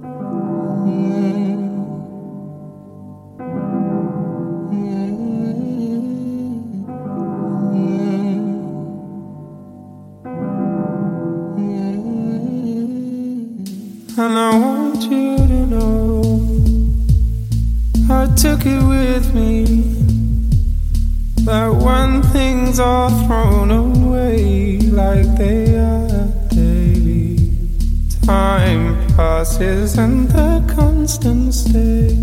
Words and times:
And 0.00 0.10
I 14.18 14.56
want 14.56 15.02
you 15.02 15.36
to 15.36 15.66
know 15.66 16.22
I 18.08 18.26
took 18.36 18.66
it 18.66 18.82
with 18.84 19.34
me 19.34 19.64
that 21.44 21.74
when 21.74 22.22
things 22.22 22.78
are 22.78 23.10
thrown 23.26 23.72
away 23.72 24.78
like 24.78 25.26
they 25.36 25.76
are 25.76 26.28
daily, 26.50 27.50
time 28.22 28.97
passes 29.18 29.98
and 29.98 30.28
the 30.28 30.62
constant 30.76 31.52
stay. 31.52 32.14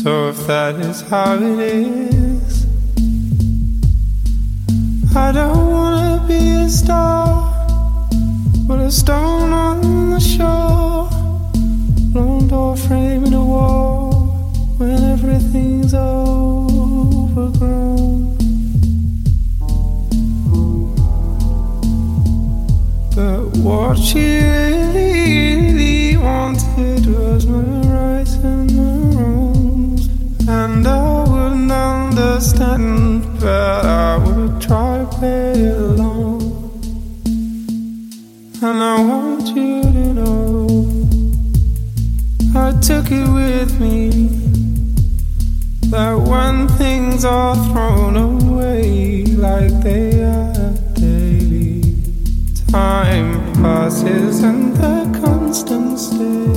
So 0.00 0.30
if 0.30 0.38
that 0.46 0.76
is 0.76 1.02
how 1.02 1.34
it 1.34 1.58
is, 1.60 2.64
I 5.14 5.32
don't 5.32 5.66
wanna 5.70 6.24
be 6.26 6.42
a 6.64 6.68
star, 6.70 7.52
but 8.66 8.78
a 8.78 8.90
stone 8.90 9.52
on 9.52 10.10
the 10.12 10.20
shore, 10.20 10.51
She 23.94 24.40
really, 24.40 25.54
really 25.54 26.16
wanted 26.16 27.06
was 27.06 27.46
my 27.46 27.58
rights 27.88 28.34
and 28.36 28.74
my 28.74 28.92
and 30.50 30.86
I 30.88 31.24
wouldn't 31.28 31.70
understand, 31.70 33.22
but 33.38 33.84
I 33.84 34.16
would 34.16 34.62
try 34.62 34.98
to 34.98 35.06
play 35.06 35.68
along. 35.68 36.42
And 38.62 38.82
I 38.82 39.02
want 39.02 39.48
you 39.48 39.82
to 39.82 40.14
know 40.14 40.66
I 42.56 42.72
took 42.80 43.10
it 43.10 43.28
with 43.28 43.78
me 43.78 44.28
that 45.90 46.14
when 46.14 46.66
things 46.68 47.26
are 47.26 47.56
thrown 47.66 48.16
away 48.16 49.26
like 49.26 49.82
they 49.82 50.22
are 50.22 50.72
daily, 50.94 51.82
time 52.70 53.41
passes 53.62 54.42
and 54.42 54.76
the 54.76 55.20
constant 55.20 55.96
stay. 55.96 56.52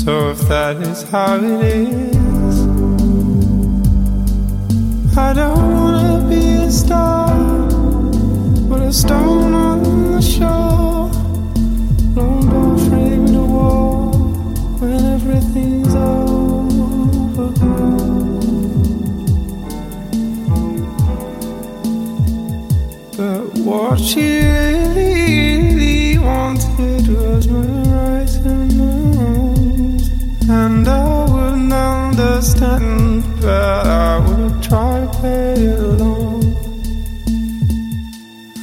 So 0.00 0.30
if 0.30 0.40
that 0.48 0.76
is 0.76 1.02
how 1.10 1.36
it 1.36 1.62
is, 2.22 2.56
I 5.18 5.34
don't 5.34 5.64
wanna 5.74 6.26
be 6.30 6.44
a 6.64 6.70
star, 6.70 7.28
but 8.70 8.80
a 8.80 8.92
stone 8.92 9.52
on 9.52 9.82
the 10.12 10.22
shore, 10.22 10.71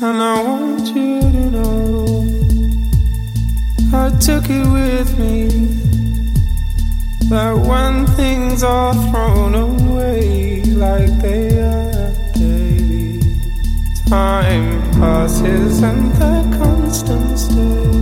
And 0.02 0.18
I 0.22 0.44
want 0.44 0.88
you 0.88 1.22
to 1.22 1.52
know 1.52 2.06
I 3.94 4.10
took 4.20 4.50
it 4.50 4.68
with 4.68 5.18
me. 5.18 5.48
That 7.30 7.54
when 7.56 8.06
things 8.08 8.64
are 8.64 8.94
thrown 8.94 9.56
away 9.56 10.64
like 10.64 11.10
they 11.22 11.62
are 11.62 12.14
daily, 12.34 13.22
time 14.08 14.82
passes 14.94 15.82
and 15.82 16.12
the 16.14 16.58
constant 16.58 17.40
stay. 17.40 17.94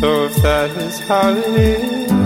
So 0.00 0.24
if 0.24 0.34
that 0.42 0.70
is 0.78 0.98
how 1.00 1.30
it 1.30 1.46
is, 1.46 2.25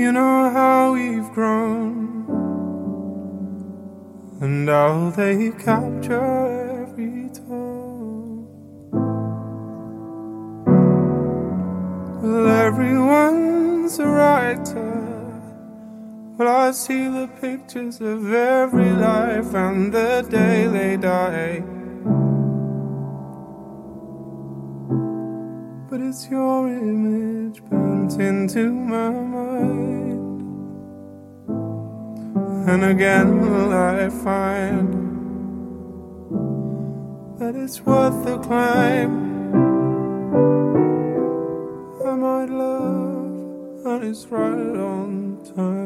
You 0.00 0.12
know 0.12 0.48
how 0.48 0.94
we've 0.94 1.30
grown 1.34 2.24
and 4.40 4.66
how 4.66 5.10
they 5.10 5.50
capture 5.50 6.86
every 6.88 7.28
tone. 7.28 8.46
Well, 12.22 12.48
everyone's 12.48 13.98
a 13.98 14.06
writer. 14.06 14.90
Well, 16.38 16.48
I 16.48 16.70
see 16.70 17.04
the 17.06 17.28
pictures 17.38 18.00
of 18.00 18.32
every 18.32 18.92
life 18.92 19.52
and 19.54 19.92
the 19.92 20.26
day 20.30 20.66
they 20.66 20.96
die. 20.96 21.62
It's 26.10 26.28
your 26.28 26.66
image 26.66 27.62
burnt 27.66 28.14
into 28.14 28.72
my 28.72 29.10
mind. 29.10 30.18
And 32.68 32.84
again 32.84 33.40
will 33.40 33.72
I 33.72 34.08
find 34.08 34.88
that 37.38 37.54
it's 37.54 37.80
worth 37.82 38.24
the 38.24 38.38
climb. 38.38 39.14
I 42.04 42.14
might 42.16 42.50
love, 42.50 43.86
and 43.86 44.04
it's 44.04 44.26
right 44.26 44.76
on 44.92 45.38
time. 45.54 45.79